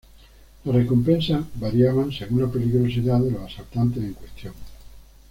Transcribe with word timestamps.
Las 0.63 0.73
recompensas 0.75 1.43
variaban 1.59 2.11
según 2.11 2.41
la 2.41 2.47
peligrosidad 2.47 3.19
de 3.19 3.29
los 3.29 3.43
asaltantes 3.43 4.01
en 4.03 4.13
cuestión. 4.13 4.55